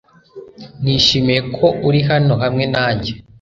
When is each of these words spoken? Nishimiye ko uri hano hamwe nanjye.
Nishimiye 0.83 1.41
ko 1.55 1.65
uri 1.87 1.99
hano 2.09 2.33
hamwe 2.43 2.65
nanjye. 2.73 3.11